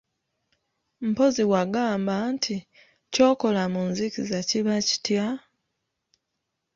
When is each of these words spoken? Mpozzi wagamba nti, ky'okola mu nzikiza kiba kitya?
Mpozzi 1.09 1.43
wagamba 1.51 2.15
nti, 2.33 2.55
ky'okola 3.13 3.63
mu 3.73 3.81
nzikiza 3.89 4.39
kiba 4.49 4.75
kitya? 4.87 5.25